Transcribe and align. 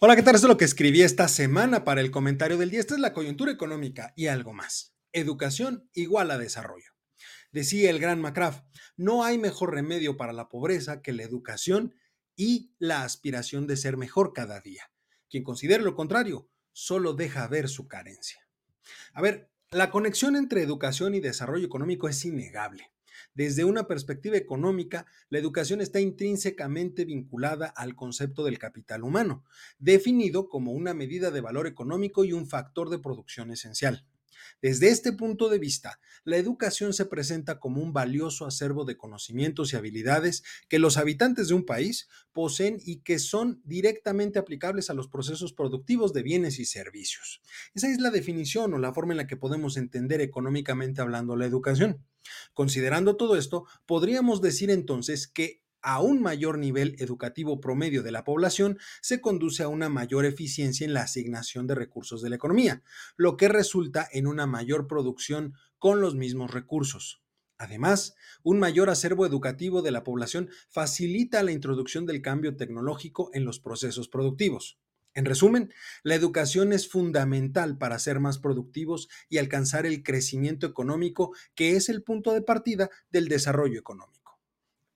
Hola, 0.00 0.14
¿qué 0.14 0.22
tal? 0.22 0.36
Esto 0.36 0.46
es 0.46 0.52
lo 0.52 0.56
que 0.56 0.64
escribí 0.64 1.02
esta 1.02 1.26
semana 1.26 1.82
para 1.82 2.00
el 2.00 2.12
comentario 2.12 2.56
del 2.56 2.70
día. 2.70 2.78
Esta 2.78 2.94
es 2.94 3.00
la 3.00 3.12
coyuntura 3.12 3.50
económica 3.50 4.12
y 4.14 4.28
algo 4.28 4.52
más. 4.52 4.94
Educación 5.10 5.90
igual 5.92 6.30
a 6.30 6.38
desarrollo. 6.38 6.92
Decía 7.50 7.90
el 7.90 7.98
gran 7.98 8.20
McCraft, 8.20 8.62
no 8.96 9.24
hay 9.24 9.38
mejor 9.38 9.74
remedio 9.74 10.16
para 10.16 10.32
la 10.32 10.48
pobreza 10.48 11.02
que 11.02 11.12
la 11.12 11.24
educación 11.24 11.96
y 12.36 12.76
la 12.78 13.02
aspiración 13.02 13.66
de 13.66 13.76
ser 13.76 13.96
mejor 13.96 14.32
cada 14.32 14.60
día. 14.60 14.88
Quien 15.28 15.42
considere 15.42 15.82
lo 15.82 15.96
contrario, 15.96 16.48
solo 16.70 17.14
deja 17.14 17.48
ver 17.48 17.68
su 17.68 17.88
carencia. 17.88 18.46
A 19.14 19.20
ver, 19.20 19.50
la 19.72 19.90
conexión 19.90 20.36
entre 20.36 20.62
educación 20.62 21.16
y 21.16 21.20
desarrollo 21.20 21.66
económico 21.66 22.08
es 22.08 22.24
innegable. 22.24 22.92
Desde 23.34 23.64
una 23.64 23.86
perspectiva 23.86 24.36
económica, 24.36 25.06
la 25.30 25.38
educación 25.38 25.80
está 25.80 26.00
intrínsecamente 26.00 27.04
vinculada 27.04 27.66
al 27.66 27.94
concepto 27.94 28.44
del 28.44 28.58
capital 28.58 29.02
humano, 29.04 29.44
definido 29.78 30.48
como 30.48 30.72
una 30.72 30.94
medida 30.94 31.30
de 31.30 31.40
valor 31.40 31.66
económico 31.66 32.24
y 32.24 32.32
un 32.32 32.46
factor 32.46 32.90
de 32.90 32.98
producción 32.98 33.50
esencial. 33.50 34.04
Desde 34.62 34.88
este 34.88 35.12
punto 35.12 35.48
de 35.48 35.58
vista, 35.58 36.00
la 36.24 36.36
educación 36.36 36.92
se 36.92 37.06
presenta 37.06 37.58
como 37.58 37.82
un 37.82 37.92
valioso 37.92 38.46
acervo 38.46 38.84
de 38.84 38.96
conocimientos 38.96 39.72
y 39.72 39.76
habilidades 39.76 40.42
que 40.68 40.78
los 40.78 40.96
habitantes 40.96 41.48
de 41.48 41.54
un 41.54 41.64
país 41.64 42.08
poseen 42.32 42.78
y 42.84 43.00
que 43.00 43.18
son 43.18 43.60
directamente 43.64 44.38
aplicables 44.38 44.90
a 44.90 44.94
los 44.94 45.08
procesos 45.08 45.52
productivos 45.52 46.12
de 46.12 46.22
bienes 46.22 46.58
y 46.58 46.64
servicios. 46.64 47.40
Esa 47.74 47.88
es 47.88 48.00
la 48.00 48.10
definición 48.10 48.74
o 48.74 48.78
la 48.78 48.92
forma 48.92 49.12
en 49.12 49.18
la 49.18 49.26
que 49.26 49.36
podemos 49.36 49.76
entender 49.76 50.20
económicamente 50.20 51.00
hablando 51.00 51.36
la 51.36 51.46
educación. 51.46 52.04
Considerando 52.54 53.16
todo 53.16 53.36
esto, 53.36 53.66
podríamos 53.86 54.40
decir 54.40 54.70
entonces 54.70 55.28
que 55.28 55.62
a 55.82 56.00
un 56.00 56.20
mayor 56.20 56.58
nivel 56.58 56.96
educativo 56.98 57.60
promedio 57.60 58.02
de 58.02 58.12
la 58.12 58.24
población 58.24 58.78
se 59.00 59.20
conduce 59.20 59.62
a 59.62 59.68
una 59.68 59.88
mayor 59.88 60.24
eficiencia 60.24 60.84
en 60.84 60.94
la 60.94 61.02
asignación 61.02 61.66
de 61.66 61.74
recursos 61.74 62.22
de 62.22 62.30
la 62.30 62.36
economía, 62.36 62.82
lo 63.16 63.36
que 63.36 63.48
resulta 63.48 64.08
en 64.12 64.26
una 64.26 64.46
mayor 64.46 64.86
producción 64.86 65.54
con 65.78 66.00
los 66.00 66.14
mismos 66.14 66.50
recursos. 66.50 67.22
Además, 67.58 68.14
un 68.44 68.60
mayor 68.60 68.88
acervo 68.88 69.26
educativo 69.26 69.82
de 69.82 69.90
la 69.90 70.04
población 70.04 70.48
facilita 70.68 71.42
la 71.42 71.52
introducción 71.52 72.06
del 72.06 72.22
cambio 72.22 72.56
tecnológico 72.56 73.30
en 73.34 73.44
los 73.44 73.58
procesos 73.58 74.08
productivos. 74.08 74.78
En 75.14 75.24
resumen, 75.24 75.72
la 76.04 76.14
educación 76.14 76.72
es 76.72 76.88
fundamental 76.88 77.76
para 77.76 77.98
ser 77.98 78.20
más 78.20 78.38
productivos 78.38 79.08
y 79.28 79.38
alcanzar 79.38 79.86
el 79.86 80.04
crecimiento 80.04 80.66
económico 80.68 81.34
que 81.56 81.72
es 81.72 81.88
el 81.88 82.04
punto 82.04 82.32
de 82.32 82.42
partida 82.42 82.90
del 83.10 83.26
desarrollo 83.26 83.80
económico. 83.80 84.27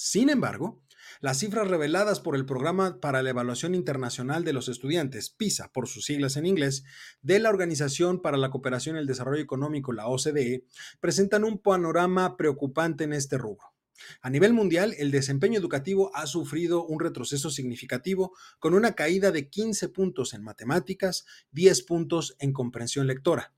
Sin 0.00 0.30
embargo, 0.30 0.80
las 1.20 1.40
cifras 1.40 1.66
reveladas 1.66 2.20
por 2.20 2.36
el 2.36 2.46
Programa 2.46 3.00
para 3.00 3.20
la 3.20 3.30
Evaluación 3.30 3.74
Internacional 3.74 4.44
de 4.44 4.52
los 4.52 4.68
Estudiantes, 4.68 5.28
PISA 5.28 5.72
por 5.72 5.88
sus 5.88 6.04
siglas 6.04 6.36
en 6.36 6.46
inglés, 6.46 6.84
de 7.20 7.40
la 7.40 7.48
Organización 7.48 8.22
para 8.22 8.36
la 8.36 8.48
Cooperación 8.48 8.94
y 8.94 9.00
el 9.00 9.08
Desarrollo 9.08 9.42
Económico, 9.42 9.92
la 9.92 10.06
OCDE, 10.06 10.66
presentan 11.00 11.42
un 11.42 11.58
panorama 11.58 12.36
preocupante 12.36 13.02
en 13.02 13.12
este 13.12 13.38
rubro. 13.38 13.74
A 14.22 14.30
nivel 14.30 14.52
mundial, 14.52 14.94
el 14.98 15.10
desempeño 15.10 15.58
educativo 15.58 16.12
ha 16.14 16.28
sufrido 16.28 16.86
un 16.86 17.00
retroceso 17.00 17.50
significativo 17.50 18.36
con 18.60 18.74
una 18.74 18.92
caída 18.92 19.32
de 19.32 19.48
15 19.48 19.88
puntos 19.88 20.32
en 20.32 20.44
matemáticas, 20.44 21.26
10 21.50 21.82
puntos 21.82 22.36
en 22.38 22.52
comprensión 22.52 23.08
lectora, 23.08 23.52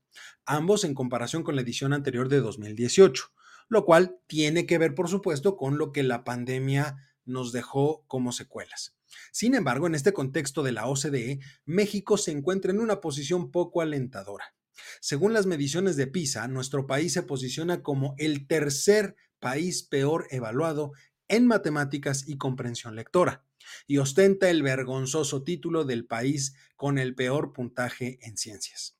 ambos 0.47 0.85
en 0.85 0.95
comparación 0.95 1.43
con 1.43 1.55
la 1.55 1.61
edición 1.61 1.93
anterior 1.93 2.29
de 2.29 2.39
2018, 2.39 3.31
lo 3.71 3.85
cual 3.85 4.19
tiene 4.27 4.65
que 4.65 4.77
ver, 4.77 4.93
por 4.93 5.07
supuesto, 5.07 5.55
con 5.55 5.77
lo 5.77 5.93
que 5.93 6.03
la 6.03 6.25
pandemia 6.25 6.97
nos 7.23 7.53
dejó 7.53 8.03
como 8.05 8.33
secuelas. 8.33 8.97
Sin 9.31 9.55
embargo, 9.55 9.87
en 9.87 9.95
este 9.95 10.11
contexto 10.11 10.61
de 10.61 10.73
la 10.73 10.87
OCDE, 10.87 11.39
México 11.63 12.17
se 12.17 12.31
encuentra 12.31 12.73
en 12.73 12.81
una 12.81 12.99
posición 12.99 13.49
poco 13.49 13.79
alentadora. 13.79 14.53
Según 14.99 15.31
las 15.31 15.45
mediciones 15.45 15.95
de 15.95 16.07
PISA, 16.07 16.49
nuestro 16.49 16.85
país 16.85 17.13
se 17.13 17.23
posiciona 17.23 17.81
como 17.81 18.13
el 18.17 18.45
tercer 18.45 19.15
país 19.39 19.83
peor 19.83 20.27
evaluado 20.31 20.91
en 21.29 21.47
matemáticas 21.47 22.27
y 22.27 22.37
comprensión 22.37 22.97
lectora, 22.97 23.45
y 23.87 23.99
ostenta 23.99 24.49
el 24.49 24.63
vergonzoso 24.63 25.43
título 25.43 25.85
del 25.85 26.05
país 26.05 26.55
con 26.75 26.97
el 26.97 27.15
peor 27.15 27.53
puntaje 27.53 28.19
en 28.21 28.35
ciencias. 28.35 28.97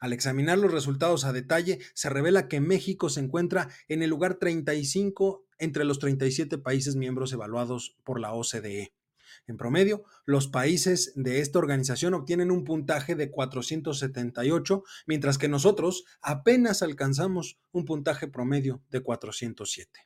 Al 0.00 0.12
examinar 0.12 0.58
los 0.58 0.72
resultados 0.72 1.24
a 1.24 1.32
detalle, 1.32 1.78
se 1.94 2.08
revela 2.08 2.48
que 2.48 2.60
México 2.60 3.08
se 3.08 3.20
encuentra 3.20 3.68
en 3.88 4.02
el 4.02 4.10
lugar 4.10 4.34
35 4.34 5.46
entre 5.58 5.84
los 5.84 5.98
37 5.98 6.58
países 6.58 6.96
miembros 6.96 7.32
evaluados 7.32 7.96
por 8.04 8.20
la 8.20 8.32
OCDE. 8.32 8.92
En 9.46 9.56
promedio, 9.56 10.04
los 10.24 10.48
países 10.48 11.12
de 11.16 11.40
esta 11.40 11.58
organización 11.58 12.14
obtienen 12.14 12.50
un 12.50 12.64
puntaje 12.64 13.14
de 13.14 13.30
478, 13.30 14.84
mientras 15.06 15.38
que 15.38 15.48
nosotros 15.48 16.04
apenas 16.20 16.82
alcanzamos 16.82 17.58
un 17.72 17.84
puntaje 17.84 18.28
promedio 18.28 18.82
de 18.90 19.00
407. 19.00 20.00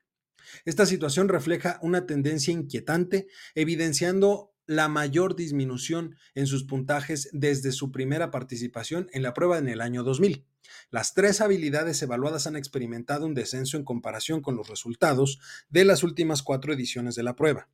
Esta 0.65 0.87
situación 0.87 1.29
refleja 1.29 1.79
una 1.83 2.07
tendencia 2.07 2.53
inquietante, 2.53 3.27
evidenciando 3.55 4.53
la 4.67 4.89
mayor 4.89 5.37
disminución 5.37 6.17
en 6.35 6.47
sus 6.47 6.65
puntajes 6.65 7.29
desde 7.33 7.73
su 7.73 7.93
primera 7.93 8.31
participación 8.31 9.09
en 9.13 9.23
la 9.23 9.35
prueba 9.35 9.59
en 9.59 9.69
el 9.69 9.81
año 9.81 10.03
2000. 10.03 10.45
Las 10.91 11.15
tres 11.15 11.41
habilidades 11.41 12.03
evaluadas 12.03 12.47
han 12.47 12.57
experimentado 12.57 13.27
un 13.27 13.35
descenso 13.35 13.77
en 13.77 13.85
comparación 13.85 14.41
con 14.41 14.57
los 14.57 14.69
resultados 14.69 15.39
de 15.69 15.85
las 15.85 16.03
últimas 16.03 16.43
cuatro 16.43 16.73
ediciones 16.73 17.15
de 17.15 17.23
la 17.23 17.37
prueba. 17.37 17.69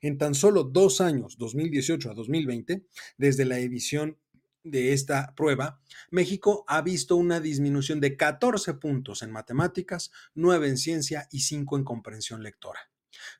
En 0.00 0.18
tan 0.18 0.34
solo 0.34 0.64
dos 0.64 1.00
años, 1.00 1.36
2018 1.38 2.10
a 2.10 2.14
2020, 2.14 2.86
desde 3.18 3.44
la 3.44 3.58
edición 3.58 4.18
de 4.64 4.92
esta 4.92 5.32
prueba, 5.36 5.80
México 6.10 6.64
ha 6.66 6.82
visto 6.82 7.16
una 7.16 7.40
disminución 7.40 8.00
de 8.00 8.16
14 8.16 8.74
puntos 8.74 9.22
en 9.22 9.30
matemáticas, 9.30 10.10
9 10.34 10.68
en 10.68 10.76
ciencia 10.76 11.28
y 11.30 11.40
5 11.40 11.76
en 11.76 11.84
comprensión 11.84 12.42
lectora, 12.42 12.90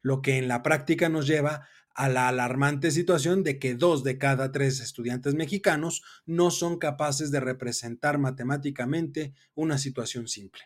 lo 0.03 0.23
que 0.23 0.39
en 0.39 0.47
la 0.47 0.63
práctica 0.63 1.09
nos 1.09 1.27
lleva 1.27 1.67
a 1.97 2.11
la 2.11 2.29
alarmante 2.29 2.91
situación 2.91 3.43
de 3.43 3.59
que 3.59 3.75
dos 3.75 4.05
de 4.05 4.19
cada 4.19 4.53
tres 4.53 4.81
estudiantes 4.81 5.35
mexicanos 5.35 6.03
no 6.27 6.51
son 6.51 6.79
capaces 6.79 7.31
de 7.31 7.41
representar 7.41 8.19
matemáticamente 8.19 9.33
una 9.55 9.79
situación 9.79 10.29
simple. 10.29 10.63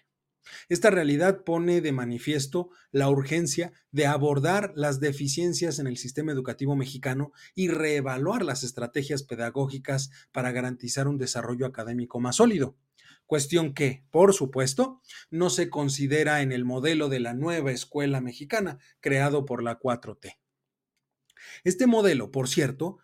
Esta 0.68 0.90
realidad 0.90 1.44
pone 1.44 1.80
de 1.80 1.92
manifiesto 1.92 2.70
la 2.90 3.08
urgencia 3.08 3.72
de 3.92 4.06
abordar 4.06 4.72
las 4.74 4.98
deficiencias 4.98 5.78
en 5.78 5.86
el 5.86 5.96
sistema 5.96 6.32
educativo 6.32 6.74
mexicano 6.74 7.32
y 7.54 7.68
reevaluar 7.68 8.44
las 8.44 8.64
estrategias 8.64 9.22
pedagógicas 9.22 10.10
para 10.32 10.50
garantizar 10.50 11.06
un 11.06 11.18
desarrollo 11.18 11.66
académico 11.66 12.18
más 12.18 12.36
sólido. 12.36 12.76
Cuestión 13.26 13.74
que, 13.74 14.04
por 14.10 14.34
supuesto, 14.34 15.00
no 15.30 15.50
se 15.50 15.70
considera 15.70 16.42
en 16.42 16.50
el 16.50 16.64
modelo 16.64 17.08
de 17.08 17.20
la 17.20 17.34
nueva 17.34 17.70
escuela 17.70 18.20
mexicana 18.20 18.78
creado 18.98 19.44
por 19.44 19.62
la 19.62 19.78
4T. 19.78 20.36
Este 21.64 21.86
modelo, 21.86 22.30
por 22.30 22.48
cierto, 22.48 22.98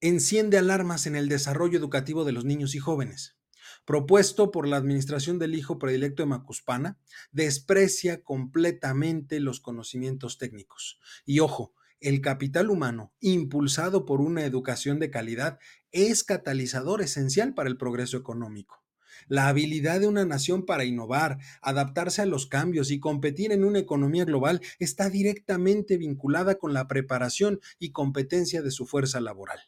enciende 0.00 0.58
alarmas 0.58 1.06
en 1.06 1.16
el 1.16 1.28
desarrollo 1.28 1.78
educativo 1.78 2.24
de 2.24 2.32
los 2.32 2.44
niños 2.44 2.74
y 2.74 2.78
jóvenes 2.78 3.36
propuesto 3.84 4.50
por 4.50 4.66
la 4.66 4.76
administración 4.76 5.38
del 5.38 5.54
hijo 5.54 5.78
predilecto 5.78 6.22
de 6.22 6.28
Macuspana, 6.28 6.98
desprecia 7.32 8.22
completamente 8.22 9.40
los 9.40 9.60
conocimientos 9.60 10.38
técnicos. 10.38 10.98
Y 11.24 11.40
ojo, 11.40 11.74
el 12.00 12.20
capital 12.20 12.70
humano, 12.70 13.12
impulsado 13.20 14.04
por 14.04 14.20
una 14.20 14.44
educación 14.44 14.98
de 14.98 15.10
calidad, 15.10 15.58
es 15.90 16.24
catalizador 16.24 17.02
esencial 17.02 17.54
para 17.54 17.68
el 17.68 17.76
progreso 17.76 18.16
económico. 18.16 18.83
La 19.28 19.48
habilidad 19.48 20.00
de 20.00 20.08
una 20.08 20.24
nación 20.24 20.66
para 20.66 20.84
innovar, 20.84 21.38
adaptarse 21.62 22.22
a 22.22 22.26
los 22.26 22.46
cambios 22.46 22.90
y 22.90 23.00
competir 23.00 23.52
en 23.52 23.64
una 23.64 23.78
economía 23.78 24.24
global 24.24 24.60
está 24.78 25.10
directamente 25.10 25.96
vinculada 25.96 26.56
con 26.56 26.72
la 26.72 26.88
preparación 26.88 27.60
y 27.78 27.90
competencia 27.90 28.62
de 28.62 28.70
su 28.70 28.86
fuerza 28.86 29.20
laboral. 29.20 29.60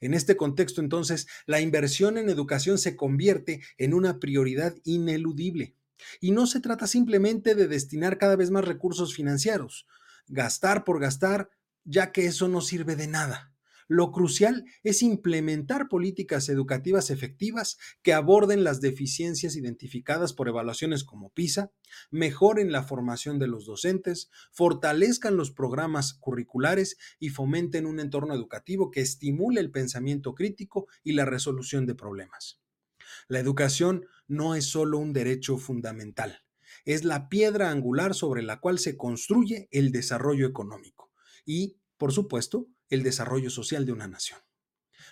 En 0.00 0.14
este 0.14 0.36
contexto, 0.36 0.80
entonces, 0.80 1.26
la 1.46 1.60
inversión 1.60 2.18
en 2.18 2.28
educación 2.28 2.78
se 2.78 2.96
convierte 2.96 3.62
en 3.78 3.94
una 3.94 4.18
prioridad 4.18 4.74
ineludible. 4.84 5.74
Y 6.20 6.32
no 6.32 6.46
se 6.46 6.60
trata 6.60 6.86
simplemente 6.86 7.54
de 7.54 7.68
destinar 7.68 8.18
cada 8.18 8.36
vez 8.36 8.50
más 8.50 8.64
recursos 8.64 9.14
financieros, 9.14 9.86
gastar 10.26 10.84
por 10.84 11.00
gastar, 11.00 11.50
ya 11.84 12.12
que 12.12 12.26
eso 12.26 12.48
no 12.48 12.60
sirve 12.60 12.96
de 12.96 13.06
nada. 13.06 13.53
Lo 13.88 14.12
crucial 14.12 14.64
es 14.82 15.02
implementar 15.02 15.88
políticas 15.88 16.48
educativas 16.48 17.10
efectivas 17.10 17.76
que 18.02 18.12
aborden 18.12 18.64
las 18.64 18.80
deficiencias 18.80 19.56
identificadas 19.56 20.32
por 20.32 20.48
evaluaciones 20.48 21.04
como 21.04 21.30
PISA, 21.30 21.70
mejoren 22.10 22.72
la 22.72 22.82
formación 22.82 23.38
de 23.38 23.48
los 23.48 23.66
docentes, 23.66 24.30
fortalezcan 24.52 25.36
los 25.36 25.50
programas 25.50 26.14
curriculares 26.14 26.96
y 27.18 27.28
fomenten 27.28 27.86
un 27.86 28.00
entorno 28.00 28.34
educativo 28.34 28.90
que 28.90 29.00
estimule 29.00 29.60
el 29.60 29.70
pensamiento 29.70 30.34
crítico 30.34 30.86
y 31.02 31.12
la 31.12 31.24
resolución 31.24 31.86
de 31.86 31.94
problemas. 31.94 32.60
La 33.28 33.38
educación 33.38 34.06
no 34.26 34.54
es 34.54 34.66
solo 34.66 34.98
un 34.98 35.12
derecho 35.12 35.58
fundamental, 35.58 36.44
es 36.84 37.04
la 37.04 37.28
piedra 37.28 37.70
angular 37.70 38.14
sobre 38.14 38.42
la 38.42 38.60
cual 38.60 38.78
se 38.78 38.96
construye 38.96 39.68
el 39.70 39.92
desarrollo 39.92 40.46
económico 40.46 41.12
y, 41.44 41.78
por 41.96 42.12
supuesto, 42.12 42.68
el 42.88 43.02
desarrollo 43.02 43.50
social 43.50 43.86
de 43.86 43.92
una 43.92 44.08
nación. 44.08 44.40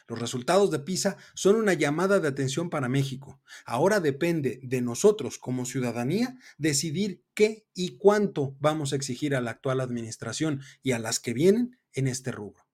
Los 0.08 0.18
resultados 0.18 0.70
de 0.70 0.80
PISA 0.80 1.16
son 1.34 1.56
una 1.56 1.74
llamada 1.74 2.18
de 2.20 2.28
atención 2.28 2.70
para 2.70 2.88
México. 2.88 3.40
Ahora 3.64 4.00
depende 4.00 4.60
de 4.62 4.80
nosotros 4.80 5.38
como 5.38 5.64
ciudadanía 5.64 6.36
decidir 6.58 7.24
qué 7.34 7.66
y 7.74 7.98
cuánto 7.98 8.56
vamos 8.58 8.92
a 8.92 8.96
exigir 8.96 9.34
a 9.34 9.40
la 9.40 9.52
actual 9.52 9.80
administración 9.80 10.60
y 10.82 10.92
a 10.92 10.98
las 10.98 11.20
que 11.20 11.34
vienen 11.34 11.78
en 11.92 12.08
este 12.08 12.32
rubro. 12.32 12.66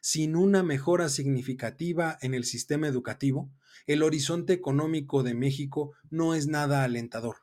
Sin 0.00 0.34
una 0.34 0.62
mejora 0.62 1.08
significativa 1.08 2.18
en 2.22 2.34
el 2.34 2.44
sistema 2.44 2.88
educativo, 2.88 3.52
el 3.86 4.02
horizonte 4.02 4.52
económico 4.52 5.22
de 5.22 5.34
México 5.34 5.92
no 6.10 6.34
es 6.34 6.46
nada 6.46 6.84
alentador 6.84 7.36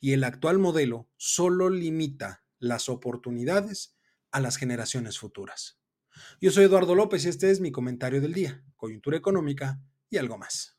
y 0.00 0.12
el 0.12 0.24
actual 0.24 0.58
modelo 0.58 1.08
solo 1.16 1.70
limita 1.70 2.44
las 2.58 2.88
oportunidades 2.88 3.96
a 4.30 4.40
las 4.40 4.56
generaciones 4.56 5.18
futuras. 5.18 5.78
Yo 6.40 6.50
soy 6.50 6.64
Eduardo 6.64 6.94
López 6.94 7.24
y 7.24 7.28
este 7.28 7.50
es 7.50 7.60
mi 7.60 7.70
comentario 7.70 8.20
del 8.20 8.32
día, 8.32 8.64
coyuntura 8.76 9.16
económica 9.16 9.80
y 10.10 10.18
algo 10.18 10.38
más. 10.38 10.77